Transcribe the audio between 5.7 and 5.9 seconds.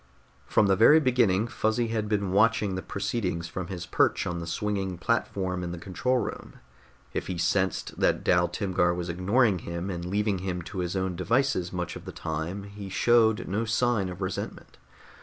the